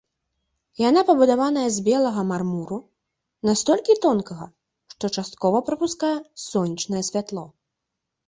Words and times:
Яна 0.89 1.01
пабудаваная 1.09 1.65
з 1.75 1.83
белага 1.87 2.21
мармуру, 2.31 2.77
настолькі 3.49 3.93
тонкага, 4.07 4.45
што 4.93 5.05
часткова 5.17 5.57
прапускае 5.67 6.13
сонечнае 6.49 7.03
святло. 7.11 7.43